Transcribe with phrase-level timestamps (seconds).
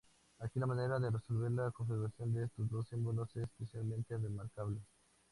[0.39, 4.79] Aquí, la manera de resolver la configuración de estos dos símbolos es especialmente remarcable.